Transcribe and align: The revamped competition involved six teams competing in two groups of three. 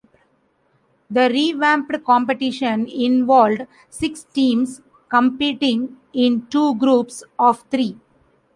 The 1.11 1.29
revamped 1.29 2.03
competition 2.05 2.87
involved 2.89 3.67
six 3.87 4.23
teams 4.23 4.81
competing 5.09 5.95
in 6.11 6.47
two 6.47 6.73
groups 6.77 7.23
of 7.37 7.63
three. 7.69 7.99